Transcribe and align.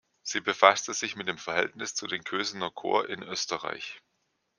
Sie 0.23 0.41
befasste 0.41 0.95
sich 0.95 1.15
mit 1.15 1.27
dem 1.27 1.37
Verhältnis 1.37 1.93
zu 1.93 2.07
den 2.07 2.23
Kösener 2.23 2.71
Corps 2.71 3.07
in 3.07 3.21
Österreich. 3.21 3.99